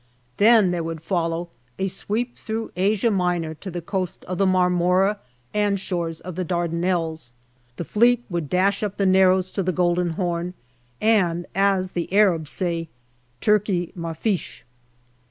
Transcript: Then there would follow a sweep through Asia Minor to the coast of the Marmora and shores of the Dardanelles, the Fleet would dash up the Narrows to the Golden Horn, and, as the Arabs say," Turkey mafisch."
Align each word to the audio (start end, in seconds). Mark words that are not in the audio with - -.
Then 0.37 0.71
there 0.71 0.83
would 0.83 1.03
follow 1.03 1.49
a 1.77 1.85
sweep 1.85 2.35
through 2.35 2.71
Asia 2.75 3.11
Minor 3.11 3.53
to 3.53 3.69
the 3.69 3.83
coast 3.83 4.25
of 4.25 4.39
the 4.39 4.47
Marmora 4.47 5.19
and 5.53 5.79
shores 5.79 6.19
of 6.21 6.33
the 6.35 6.43
Dardanelles, 6.43 7.33
the 7.75 7.83
Fleet 7.83 8.25
would 8.27 8.49
dash 8.49 8.81
up 8.81 8.97
the 8.97 9.05
Narrows 9.05 9.51
to 9.51 9.61
the 9.61 9.71
Golden 9.71 10.13
Horn, 10.13 10.55
and, 10.99 11.45
as 11.53 11.91
the 11.91 12.11
Arabs 12.11 12.49
say," 12.49 12.89
Turkey 13.41 13.91
mafisch." 13.95 14.63